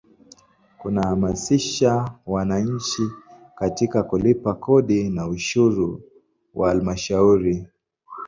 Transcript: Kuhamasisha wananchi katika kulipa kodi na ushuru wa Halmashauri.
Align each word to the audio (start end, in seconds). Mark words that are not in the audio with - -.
Kuhamasisha 0.79 2.11
wananchi 2.25 3.09
katika 3.55 4.03
kulipa 4.03 4.53
kodi 4.53 5.09
na 5.09 5.27
ushuru 5.27 6.01
wa 6.53 6.69
Halmashauri. 6.69 7.67